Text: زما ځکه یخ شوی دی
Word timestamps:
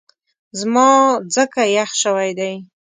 زما 0.59 0.89
ځکه 1.35 1.61
یخ 1.75 1.91
شوی 2.01 2.29
دی 2.39 2.53